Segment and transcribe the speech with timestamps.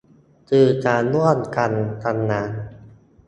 [0.49, 1.71] คือการร่วมกัน
[2.03, 2.51] ทำงาน